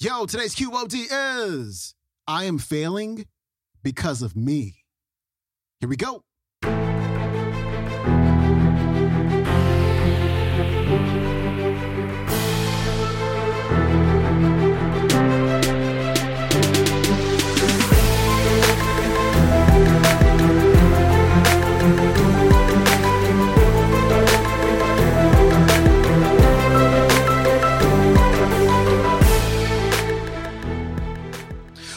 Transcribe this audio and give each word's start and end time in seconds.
Yo, 0.00 0.26
today's 0.26 0.56
QOD 0.56 1.06
is 1.10 1.94
I 2.26 2.44
am 2.44 2.58
failing 2.58 3.26
because 3.84 4.22
of 4.22 4.34
me. 4.34 4.84
Here 5.78 5.88
we 5.88 5.96
go. 5.96 6.24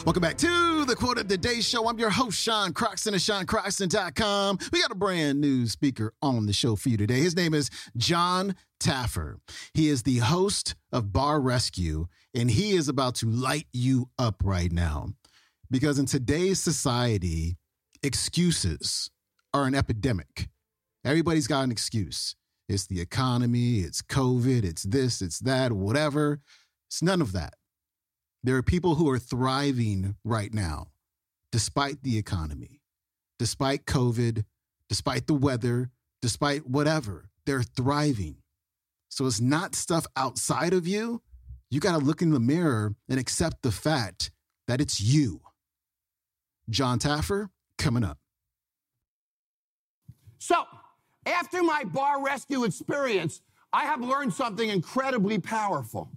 Welcome 0.04 0.20
back 0.20 0.38
to 0.38 0.84
the 0.84 0.94
Quote 0.94 1.18
of 1.18 1.28
the 1.28 1.36
Day 1.36 1.60
Show. 1.60 1.88
I'm 1.88 1.98
your 1.98 2.08
host, 2.08 2.40
Sean 2.40 2.72
Croxton 2.72 3.14
of 3.14 3.20
SeanCroxton.com. 3.20 4.58
We 4.72 4.80
got 4.80 4.92
a 4.92 4.94
brand 4.94 5.40
new 5.40 5.66
speaker 5.66 6.14
on 6.22 6.46
the 6.46 6.52
show 6.52 6.76
for 6.76 6.88
you 6.88 6.96
today. 6.96 7.18
His 7.18 7.34
name 7.34 7.52
is 7.52 7.68
Jon 7.96 8.54
Taffer. 8.80 9.38
He 9.74 9.88
is 9.88 10.04
the 10.04 10.18
host 10.18 10.76
of 10.92 11.12
Bar 11.12 11.40
Rescue, 11.40 12.06
and 12.34 12.50
he 12.50 12.72
is 12.72 12.88
about 12.88 13.16
to 13.16 13.26
light 13.26 13.66
you 13.72 14.08
up 14.18 14.36
right 14.44 14.70
now. 14.70 15.08
Because 15.68 15.98
in 15.98 16.06
today's 16.06 16.60
society, 16.60 17.56
excuses 18.02 19.10
are 19.52 19.64
an 19.64 19.74
epidemic. 19.74 20.48
Everybody's 21.04 21.48
got 21.48 21.64
an 21.64 21.72
excuse. 21.72 22.36
It's 22.68 22.86
the 22.86 23.00
economy, 23.00 23.80
it's 23.80 24.00
COVID, 24.02 24.64
it's 24.64 24.84
this, 24.84 25.20
it's 25.20 25.40
that, 25.40 25.72
whatever. 25.72 26.40
It's 26.86 27.02
none 27.02 27.20
of 27.20 27.32
that. 27.32 27.54
There 28.44 28.56
are 28.56 28.62
people 28.62 28.94
who 28.94 29.08
are 29.10 29.18
thriving 29.18 30.16
right 30.24 30.52
now, 30.52 30.88
despite 31.50 32.02
the 32.02 32.18
economy, 32.18 32.80
despite 33.38 33.84
COVID, 33.84 34.44
despite 34.88 35.26
the 35.26 35.34
weather, 35.34 35.90
despite 36.22 36.66
whatever. 36.66 37.30
They're 37.46 37.62
thriving. 37.62 38.36
So 39.08 39.26
it's 39.26 39.40
not 39.40 39.74
stuff 39.74 40.06
outside 40.16 40.72
of 40.72 40.86
you. 40.86 41.22
You 41.70 41.80
got 41.80 41.98
to 41.98 42.04
look 42.04 42.22
in 42.22 42.30
the 42.30 42.40
mirror 42.40 42.94
and 43.08 43.18
accept 43.18 43.62
the 43.62 43.72
fact 43.72 44.30
that 44.68 44.80
it's 44.80 45.00
you. 45.00 45.40
Jon 46.70 46.98
Taffer, 46.98 47.48
coming 47.76 48.04
up. 48.04 48.18
So, 50.38 50.64
after 51.26 51.62
my 51.62 51.84
bar 51.84 52.24
rescue 52.24 52.64
experience, 52.64 53.40
I 53.72 53.84
have 53.84 54.00
learned 54.00 54.32
something 54.32 54.68
incredibly 54.68 55.38
powerful. 55.38 56.10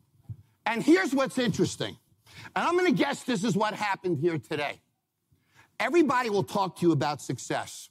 And 0.66 0.84
here's 0.84 1.14
what's 1.14 1.38
interesting 1.38 1.98
and 2.56 2.66
I'm 2.66 2.78
going 2.78 2.86
to 2.86 2.98
guess 2.98 3.24
this 3.24 3.44
is 3.44 3.56
what 3.56 3.74
happened 3.74 4.20
here 4.20 4.38
today. 4.38 4.82
Everybody 5.80 6.30
will 6.30 6.44
talk 6.44 6.78
to 6.78 6.86
you 6.86 6.92
about 6.92 7.22
success, 7.22 7.90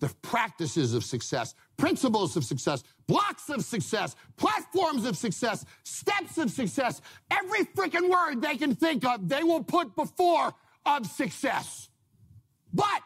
the 0.00 0.08
practices 0.22 0.94
of 0.94 1.04
success, 1.04 1.54
principles 1.76 2.36
of 2.36 2.44
success, 2.44 2.84
blocks 3.06 3.48
of 3.48 3.64
success, 3.64 4.14
platforms 4.36 5.04
of 5.04 5.16
success, 5.16 5.64
steps 5.84 6.38
of 6.38 6.50
success. 6.50 7.00
Every 7.30 7.64
freaking 7.64 8.08
word 8.08 8.40
they 8.40 8.56
can 8.56 8.74
think 8.74 9.04
of, 9.04 9.28
they 9.28 9.42
will 9.42 9.64
put 9.64 9.96
before 9.96 10.54
of 10.86 11.06
success. 11.06 11.88
But 12.72 13.02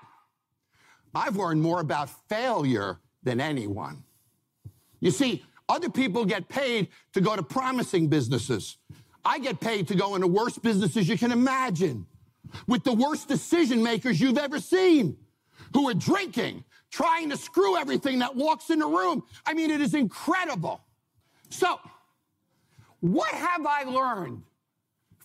I've 1.14 1.36
learned 1.36 1.62
more 1.62 1.80
about 1.80 2.10
failure 2.28 2.98
than 3.22 3.40
anyone. 3.40 4.04
You 5.00 5.10
see, 5.10 5.44
other 5.68 5.88
people 5.88 6.24
get 6.24 6.48
paid 6.48 6.88
to 7.14 7.20
go 7.20 7.34
to 7.34 7.42
promising 7.42 8.08
businesses. 8.08 8.76
I 9.26 9.40
get 9.40 9.58
paid 9.58 9.88
to 9.88 9.96
go 9.96 10.14
into 10.14 10.28
worst 10.28 10.62
businesses 10.62 11.08
you 11.08 11.18
can 11.18 11.32
imagine 11.32 12.06
with 12.68 12.84
the 12.84 12.92
worst 12.92 13.26
decision 13.26 13.82
makers 13.82 14.20
you've 14.20 14.38
ever 14.38 14.60
seen 14.60 15.16
who 15.74 15.90
are 15.90 15.94
drinking, 15.94 16.62
trying 16.92 17.30
to 17.30 17.36
screw 17.36 17.76
everything 17.76 18.20
that 18.20 18.36
walks 18.36 18.70
in 18.70 18.78
the 18.78 18.86
room. 18.86 19.24
I 19.44 19.52
mean, 19.52 19.70
it 19.72 19.80
is 19.80 19.94
incredible. 19.94 20.80
So, 21.50 21.80
what 23.00 23.32
have 23.32 23.66
I 23.66 23.82
learned 23.82 24.42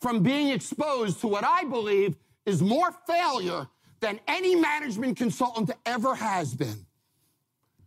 from 0.01 0.23
being 0.23 0.47
exposed 0.47 1.21
to 1.21 1.27
what 1.27 1.43
I 1.43 1.63
believe 1.65 2.15
is 2.47 2.59
more 2.63 2.91
failure 3.05 3.67
than 3.99 4.19
any 4.27 4.55
management 4.55 5.15
consultant 5.15 5.69
ever 5.85 6.15
has 6.15 6.55
been? 6.55 6.87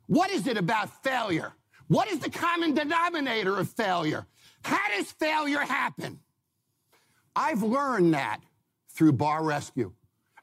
What 0.07 0.31
is 0.31 0.47
it 0.47 0.57
about 0.57 1.03
failure? 1.03 1.55
What 1.89 2.09
is 2.09 2.21
the 2.21 2.31
common 2.31 2.73
denominator 2.73 3.59
of 3.59 3.69
failure? 3.69 4.27
How 4.65 4.89
does 4.97 5.13
failure 5.13 5.61
happen? 5.61 6.21
I've 7.37 7.63
learned 7.63 8.15
that 8.15 8.41
through 8.91 9.13
Bar 9.13 9.45
Rescue. 9.45 9.93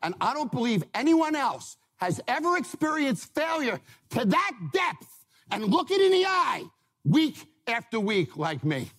And 0.03 0.13
I 0.21 0.33
don't 0.33 0.51
believe 0.51 0.83
anyone 0.93 1.35
else 1.35 1.77
has 1.97 2.19
ever 2.27 2.57
experienced 2.57 3.33
failure 3.33 3.79
to 4.11 4.25
that 4.25 4.51
depth 4.73 5.25
and 5.51 5.65
look 5.65 5.91
it 5.91 6.01
in 6.01 6.11
the 6.11 6.25
eye 6.25 6.63
week 7.05 7.45
after 7.67 7.99
week 7.99 8.37
like 8.37 8.63
me. 8.63 8.89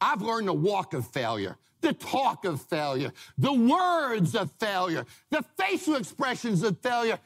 I've 0.00 0.22
learned 0.22 0.48
the 0.48 0.52
walk 0.52 0.94
of 0.94 1.06
failure, 1.06 1.56
the 1.80 1.92
talk 1.92 2.44
of 2.44 2.60
failure, 2.62 3.12
the 3.38 3.52
words 3.52 4.34
of 4.34 4.50
failure, 4.60 5.06
the 5.30 5.44
facial 5.56 5.96
expressions 5.96 6.62
of 6.62 6.78
failure, 6.80 7.18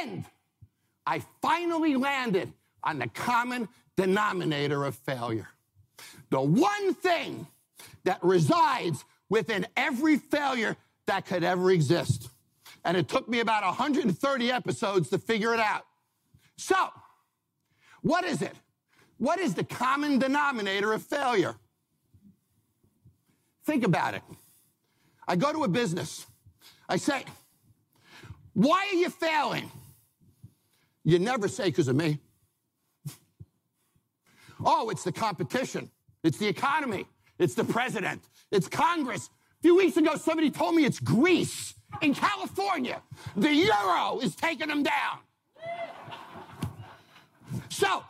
and 0.00 0.24
I 1.06 1.22
finally 1.40 1.96
landed 1.96 2.52
on 2.82 2.98
the 2.98 3.08
common 3.08 3.68
denominator 3.96 4.84
of 4.84 4.96
failure 4.96 5.48
the 6.30 6.40
one 6.40 6.94
thing 6.94 7.46
that 8.04 8.18
resides 8.22 9.04
within 9.28 9.66
every 9.76 10.16
failure 10.16 10.76
that 11.06 11.26
could 11.26 11.44
ever 11.44 11.70
exist. 11.70 12.28
And 12.84 12.96
it 12.96 13.08
took 13.08 13.28
me 13.28 13.40
about 13.40 13.64
130 13.64 14.52
episodes 14.52 15.10
to 15.10 15.18
figure 15.18 15.52
it 15.54 15.60
out. 15.60 15.84
So, 16.56 16.76
what 18.02 18.24
is 18.24 18.42
it? 18.42 18.54
What 19.18 19.38
is 19.40 19.54
the 19.54 19.64
common 19.64 20.18
denominator 20.18 20.92
of 20.92 21.02
failure? 21.02 21.56
Think 23.64 23.84
about 23.84 24.14
it. 24.14 24.22
I 25.26 25.36
go 25.36 25.52
to 25.52 25.64
a 25.64 25.68
business. 25.68 26.26
I 26.88 26.96
say, 26.96 27.24
Why 28.52 28.88
are 28.92 28.96
you 28.96 29.10
failing? 29.10 29.70
You 31.04 31.18
never 31.18 31.48
say, 31.48 31.64
Because 31.64 31.88
of 31.88 31.96
me. 31.96 32.20
Oh, 34.66 34.90
it's 34.90 35.04
the 35.04 35.12
competition. 35.12 35.90
It's 36.22 36.38
the 36.38 36.48
economy. 36.48 37.06
It's 37.38 37.54
the 37.54 37.64
president. 37.64 38.22
It's 38.50 38.68
Congress. 38.68 39.30
A 39.60 39.62
few 39.62 39.76
weeks 39.76 39.96
ago, 39.96 40.16
somebody 40.16 40.50
told 40.50 40.74
me 40.74 40.84
it's 40.84 41.00
Greece 41.00 41.74
in 42.02 42.14
California. 42.14 43.00
The 43.36 43.54
euro 43.54 44.18
is 44.20 44.34
taking 44.34 44.68
them 44.68 44.82
down. 44.82 45.18
So, 47.68 48.02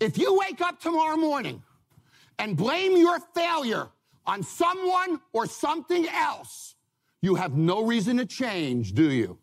if 0.00 0.18
you 0.18 0.38
wake 0.38 0.60
up 0.60 0.80
tomorrow 0.80 1.16
morning 1.16 1.62
and 2.38 2.56
blame 2.56 2.96
your 2.96 3.18
failure 3.34 3.88
on 4.26 4.42
someone 4.42 5.20
or 5.32 5.46
something 5.46 6.06
else, 6.08 6.74
you 7.22 7.36
have 7.36 7.56
no 7.56 7.84
reason 7.84 8.18
to 8.18 8.26
change, 8.26 8.92
do 8.92 9.10
you? 9.10 9.38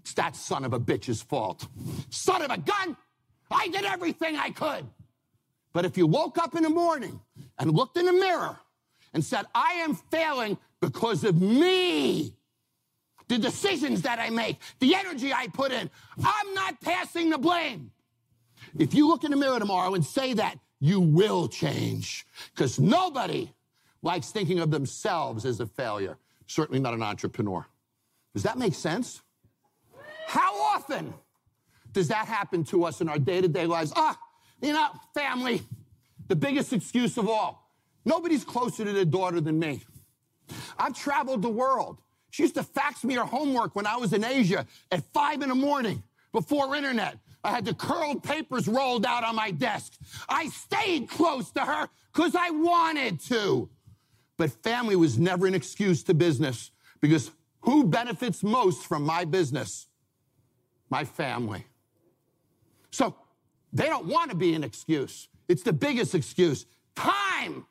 It's 0.00 0.14
that 0.14 0.34
son 0.34 0.64
of 0.64 0.72
a 0.72 0.80
bitch's 0.80 1.22
fault. 1.22 1.68
Son 2.10 2.42
of 2.42 2.50
a 2.50 2.58
gun! 2.58 2.96
I 3.50 3.68
did 3.68 3.84
everything 3.84 4.36
I 4.36 4.50
could. 4.50 4.86
But 5.72 5.84
if 5.84 5.96
you 5.96 6.06
woke 6.06 6.38
up 6.38 6.54
in 6.54 6.62
the 6.62 6.70
morning 6.70 7.20
and 7.58 7.72
looked 7.72 7.96
in 7.96 8.06
the 8.06 8.12
mirror 8.12 8.58
and 9.14 9.24
said, 9.24 9.46
I 9.54 9.74
am 9.74 9.94
failing 9.94 10.58
because 10.80 11.24
of 11.24 11.40
me, 11.40 12.34
the 13.28 13.38
decisions 13.38 14.02
that 14.02 14.18
I 14.18 14.30
make, 14.30 14.58
the 14.80 14.94
energy 14.94 15.32
I 15.32 15.46
put 15.48 15.72
in, 15.72 15.90
I'm 16.22 16.54
not 16.54 16.80
passing 16.80 17.30
the 17.30 17.38
blame. 17.38 17.90
If 18.78 18.94
you 18.94 19.08
look 19.08 19.24
in 19.24 19.30
the 19.30 19.36
mirror 19.36 19.58
tomorrow 19.58 19.94
and 19.94 20.04
say 20.04 20.34
that, 20.34 20.58
you 20.80 21.00
will 21.00 21.48
change 21.48 22.26
because 22.54 22.78
nobody 22.78 23.50
likes 24.02 24.30
thinking 24.30 24.58
of 24.58 24.70
themselves 24.70 25.44
as 25.44 25.60
a 25.60 25.66
failure, 25.66 26.18
certainly 26.46 26.80
not 26.80 26.92
an 26.92 27.02
entrepreneur. 27.02 27.64
Does 28.34 28.42
that 28.42 28.58
make 28.58 28.74
sense? 28.74 29.22
How 30.26 30.54
often 30.74 31.14
does 31.92 32.08
that 32.08 32.26
happen 32.26 32.64
to 32.64 32.84
us 32.84 33.00
in 33.00 33.08
our 33.08 33.18
day 33.18 33.40
to 33.40 33.48
day 33.48 33.66
lives? 33.66 33.92
Ah, 33.94 34.18
you 34.62 34.72
know, 34.72 34.88
family, 35.12 35.62
the 36.28 36.36
biggest 36.36 36.72
excuse 36.72 37.18
of 37.18 37.28
all. 37.28 37.70
Nobody's 38.04 38.44
closer 38.44 38.84
to 38.84 38.92
their 38.92 39.04
daughter 39.04 39.40
than 39.40 39.58
me. 39.58 39.82
I've 40.78 40.94
traveled 40.94 41.42
the 41.42 41.50
world. 41.50 41.98
She 42.30 42.44
used 42.44 42.54
to 42.54 42.62
fax 42.62 43.04
me 43.04 43.14
her 43.14 43.24
homework 43.24 43.76
when 43.76 43.86
I 43.86 43.96
was 43.96 44.12
in 44.12 44.24
Asia 44.24 44.66
at 44.90 45.02
five 45.12 45.42
in 45.42 45.50
the 45.50 45.54
morning 45.54 46.02
before 46.32 46.74
internet. 46.74 47.18
I 47.44 47.50
had 47.50 47.64
the 47.64 47.74
curled 47.74 48.22
papers 48.22 48.68
rolled 48.68 49.04
out 49.04 49.24
on 49.24 49.36
my 49.36 49.50
desk. 49.50 49.94
I 50.28 50.48
stayed 50.48 51.08
close 51.08 51.50
to 51.50 51.60
her 51.60 51.88
because 52.14 52.34
I 52.34 52.50
wanted 52.50 53.20
to. 53.22 53.68
But 54.36 54.50
family 54.62 54.96
was 54.96 55.18
never 55.18 55.46
an 55.46 55.54
excuse 55.54 56.02
to 56.04 56.14
business 56.14 56.70
because 57.00 57.30
who 57.60 57.84
benefits 57.84 58.42
most 58.42 58.86
from 58.86 59.02
my 59.02 59.24
business? 59.24 59.88
My 60.88 61.04
family. 61.04 61.66
So 62.90 63.16
they 63.72 63.86
don't 63.86 64.06
want 64.06 64.30
to 64.30 64.36
be 64.36 64.54
an 64.54 64.64
excuse. 64.64 65.28
It's 65.48 65.62
the 65.62 65.72
biggest 65.72 66.14
excuse. 66.14 66.66
Time. 66.94 67.66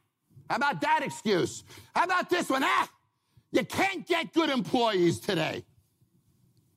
How 0.49 0.55
about 0.57 0.81
that 0.81 1.01
excuse? 1.03 1.63
How 1.95 2.03
about 2.03 2.29
this 2.29 2.49
one? 2.49 2.63
Ah, 2.63 2.89
you 3.51 3.63
can't 3.63 4.05
get 4.07 4.33
good 4.33 4.49
employees 4.49 5.19
today. 5.19 5.63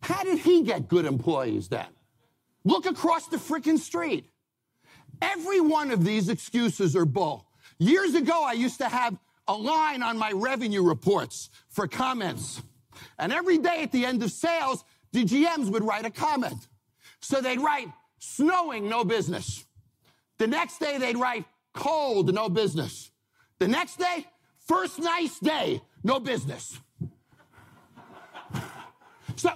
How 0.03 0.23
did 0.23 0.39
he 0.39 0.63
get 0.63 0.89
good 0.89 1.07
employees 1.07 1.69
then? 1.69 1.87
Look 2.65 2.87
across 2.87 3.29
the 3.29 3.37
freaking 3.37 3.79
street. 3.79 4.27
Every 5.23 5.61
one 5.61 5.91
of 5.91 6.05
these 6.05 6.29
excuses 6.29 6.95
are 6.95 7.05
bull. 7.05 7.47
Years 7.79 8.15
ago, 8.15 8.45
I 8.45 8.53
used 8.53 8.79
to 8.79 8.89
have 8.89 9.17
a 9.49 9.55
line 9.55 10.03
on 10.03 10.19
my 10.19 10.33
revenue 10.33 10.83
reports 10.83 11.51
for 11.69 11.87
comments. 11.87 12.63
And 13.19 13.33
every 13.33 13.59
day 13.59 13.83
at 13.83 13.93
the 13.93 14.05
end 14.05 14.23
of 14.23 14.31
sales, 14.31 14.85
the 15.13 15.25
GMs 15.25 15.71
would 15.71 15.85
write 15.85 16.05
a 16.05 16.11
comment. 16.11 16.69
So 17.21 17.41
they'd 17.41 17.61
write, 17.61 17.89
snowing, 18.25 18.89
no 18.89 19.05
business. 19.05 19.65
The 20.39 20.47
next 20.47 20.79
day, 20.79 20.99
they'd 20.99 21.17
write, 21.17 21.45
cold, 21.73 22.35
no 22.35 22.49
business. 22.49 23.11
The 23.59 23.69
next 23.69 23.99
day, 23.99 24.27
first 24.67 24.99
nice 24.99 25.39
day, 25.39 25.83
no 26.03 26.19
business. 26.21 26.79
So 29.37 29.51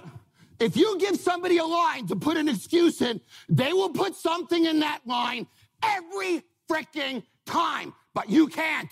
if 0.59 0.75
you 0.75 0.97
give 0.99 1.17
somebody 1.17 1.57
a 1.57 1.65
line 1.65 2.07
to 2.07 2.15
put 2.15 2.37
an 2.37 2.49
excuse 2.49 3.01
in, 3.01 3.21
they 3.47 3.73
will 3.73 3.89
put 3.89 4.15
something 4.15 4.65
in 4.65 4.79
that 4.81 5.01
line 5.05 5.47
every 5.83 6.43
freaking 6.69 7.23
time. 7.45 7.93
But 8.13 8.29
you 8.29 8.47
can't. 8.47 8.91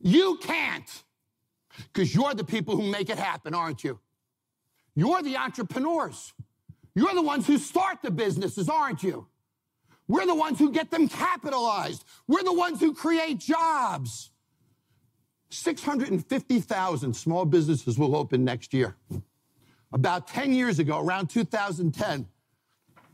You 0.00 0.38
can't. 0.42 1.04
Because 1.92 2.14
you're 2.14 2.34
the 2.34 2.44
people 2.44 2.76
who 2.76 2.90
make 2.90 3.08
it 3.08 3.18
happen, 3.18 3.54
aren't 3.54 3.84
you? 3.84 3.98
You're 4.94 5.22
the 5.22 5.36
entrepreneurs. 5.36 6.32
You're 6.98 7.14
the 7.14 7.22
ones 7.22 7.46
who 7.46 7.58
start 7.58 7.98
the 8.02 8.10
businesses, 8.10 8.68
aren't 8.68 9.04
you? 9.04 9.28
We're 10.08 10.26
the 10.26 10.34
ones 10.34 10.58
who 10.58 10.72
get 10.72 10.90
them 10.90 11.06
capitalized. 11.06 12.04
We're 12.26 12.42
the 12.42 12.52
ones 12.52 12.80
who 12.80 12.92
create 12.92 13.38
jobs. 13.38 14.30
650,000 15.50 17.14
small 17.14 17.44
businesses 17.44 18.00
will 18.00 18.16
open 18.16 18.44
next 18.44 18.74
year. 18.74 18.96
About 19.92 20.26
10 20.26 20.52
years 20.52 20.80
ago, 20.80 20.98
around 20.98 21.28
2010, 21.28 22.26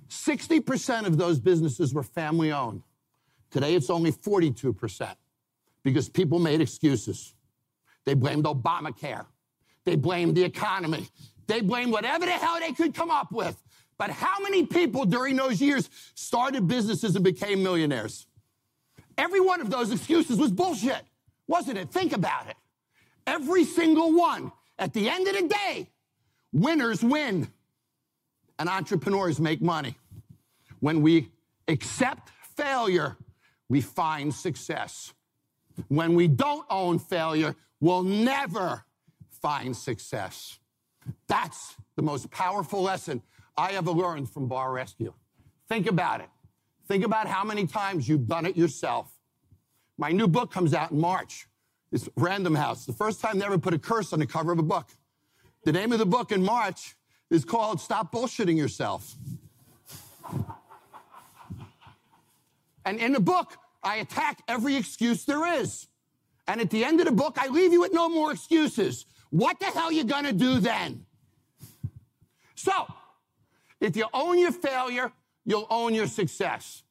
60% 0.08 1.06
of 1.06 1.19
those 1.19 1.38
businesses 1.38 1.92
were 1.92 2.02
family 2.02 2.52
owned. 2.52 2.82
Today, 3.50 3.75
it's 3.75 3.90
only 3.90 4.12
42% 4.12 5.14
because 5.82 6.08
people 6.08 6.38
made 6.38 6.62
excuses. 6.62 7.34
They 8.06 8.14
blamed 8.14 8.44
Obamacare. 8.44 9.26
They 9.84 9.96
blamed 9.96 10.37
the 10.37 10.44
economy. 10.44 11.06
They 11.46 11.60
blamed 11.60 11.92
whatever 11.92 12.25
the 12.25 12.32
hell 12.32 12.58
they 12.58 12.72
could 12.72 12.94
come 12.94 13.10
up 13.10 13.30
with. 13.30 13.60
But 13.96 14.11
how 14.11 14.41
many 14.41 14.67
people 14.67 15.05
during 15.05 15.37
those 15.37 15.61
years 15.61 15.88
started 16.14 16.67
businesses 16.67 17.14
and 17.14 17.25
became 17.25 17.62
millionaires? 17.62 18.26
Every 19.17 19.41
one 19.41 19.61
of 19.61 19.70
those 19.70 19.93
excuses 19.93 20.38
was 20.38 20.50
bullshit, 20.50 21.02
wasn't 21.46 21.79
it? 21.79 21.91
Think 21.91 22.12
about 22.12 22.49
it. 22.49 22.56
Every 23.26 23.64
single 23.64 24.12
one. 24.12 24.52
At 24.79 24.93
the 24.93 25.08
end 25.08 25.29
of 25.29 25.35
the 25.35 25.49
day, 25.49 25.88
winners 26.52 27.02
win 27.02 27.49
and 28.58 28.69
entrepreneurs 28.69 29.38
make 29.38 29.62
money. 29.62 29.94
When 30.81 31.00
we 31.00 31.31
accept 31.69 32.31
failure, 32.56 33.17
we 33.69 33.81
find 33.81 34.35
success. 34.35 35.12
When 35.88 36.14
we 36.14 36.29
don't 36.29 36.67
own 36.69 36.99
failure, 36.99 37.55
we'll 37.81 38.02
never 38.02 38.85
find 39.40 39.76
success. 39.76 40.58
That's 41.29 41.76
the 41.97 42.02
most 42.02 42.31
powerful 42.31 42.82
lesson 42.82 43.23
I 43.56 43.72
ever 43.72 43.90
learned 43.90 44.30
from 44.30 44.48
Bar 44.48 44.72
Rescue. 44.72 45.12
Think 45.68 45.86
about 45.86 46.20
it. 46.20 46.28
Think 46.88 47.04
about 47.04 47.26
how 47.26 47.44
many 47.44 47.66
times 47.66 48.08
you've 48.08 48.26
done 48.26 48.46
it 48.46 48.56
yourself. 48.56 49.10
My 49.96 50.10
new 50.10 50.26
book 50.26 50.50
comes 50.50 50.74
out 50.74 50.90
in 50.90 51.00
March. 51.00 51.46
It's 51.92 52.08
Random 52.16 52.54
House. 52.54 52.84
The 52.84 52.92
first 52.92 53.20
time 53.20 53.38
they 53.38 53.46
ever 53.46 53.58
put 53.58 53.72
a 53.72 53.78
curse 53.78 54.12
on 54.12 54.18
the 54.18 54.26
cover 54.26 54.52
of 54.52 54.58
a 54.58 54.64
book. 54.64 54.88
The 55.64 55.72
name 55.72 55.92
of 55.92 55.98
the 55.98 56.06
book 56.06 56.32
in 56.32 56.42
March 56.42 56.96
is 57.30 57.44
called 57.44 57.80
Stop 57.80 58.12
Bullshitting 58.12 58.56
Yourself. 58.56 59.14
And 62.84 62.98
in 62.98 63.12
the 63.12 63.20
book, 63.20 63.56
I 63.82 63.96
attack 63.96 64.42
every 64.48 64.76
excuse 64.76 65.24
there 65.24 65.60
is. 65.60 65.86
And 66.46 66.60
at 66.60 66.70
the 66.70 66.84
end 66.84 67.00
of 67.00 67.06
the 67.06 67.12
book, 67.12 67.38
I 67.40 67.48
leave 67.48 67.72
you 67.72 67.80
with 67.80 67.94
no 67.94 68.08
more 68.08 68.32
excuses. 68.32 69.06
What 69.30 69.58
the 69.58 69.66
hell 69.66 69.90
you 69.90 70.04
gonna 70.04 70.32
do 70.32 70.58
then? 70.58 71.06
So, 72.56 72.72
if 73.81 73.97
you 73.97 74.06
own 74.12 74.38
your 74.38 74.53
failure, 74.53 75.12
you'll 75.44 75.67
own 75.69 75.94
your 75.94 76.06
success. 76.06 76.83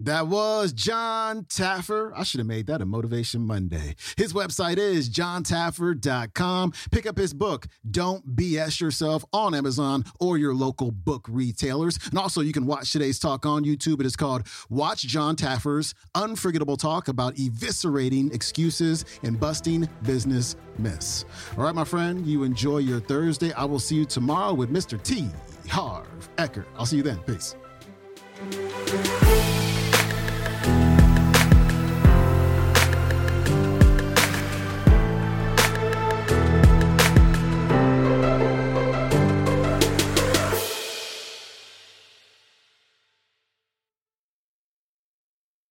That 0.00 0.26
was 0.26 0.74
Jon 0.74 1.44
Taffer. 1.44 2.12
I 2.14 2.22
should 2.22 2.38
have 2.38 2.46
made 2.46 2.66
that 2.66 2.82
a 2.82 2.84
Motivation 2.86 3.40
Monday. 3.40 3.96
His 4.18 4.34
website 4.34 4.76
is 4.76 5.08
jontaffer.com. 5.08 6.74
Pick 6.90 7.06
up 7.06 7.16
his 7.16 7.32
book, 7.32 7.66
Don't 7.90 8.36
BS 8.36 8.78
Yourself, 8.78 9.24
on 9.32 9.54
Amazon 9.54 10.04
or 10.20 10.36
your 10.36 10.54
local 10.54 10.90
book 10.90 11.26
retailers. 11.30 11.98
And 12.10 12.18
also, 12.18 12.42
you 12.42 12.52
can 12.52 12.66
watch 12.66 12.92
today's 12.92 13.18
talk 13.18 13.46
on 13.46 13.64
YouTube. 13.64 14.00
It 14.00 14.06
is 14.06 14.16
called 14.16 14.46
Watch 14.68 15.02
Jon 15.02 15.34
Taffer's 15.34 15.94
Unforgettable 16.14 16.76
Talk 16.76 17.08
about 17.08 17.34
eviscerating 17.36 18.34
excuses 18.34 19.06
and 19.22 19.40
busting 19.40 19.88
business 20.02 20.56
myths. 20.78 21.24
All 21.56 21.64
right, 21.64 21.74
my 21.74 21.84
friend, 21.84 22.26
you 22.26 22.42
enjoy 22.42 22.78
your 22.78 23.00
Thursday. 23.00 23.52
I 23.54 23.64
will 23.64 23.80
see 23.80 23.96
you 23.96 24.04
tomorrow 24.04 24.52
with 24.52 24.70
Mr. 24.70 25.02
T. 25.02 25.30
Harv 25.68 26.06
Eker. 26.36 26.66
I'll 26.76 26.86
see 26.86 26.98
you 26.98 27.02
then. 27.02 27.18
Peace. 27.20 27.56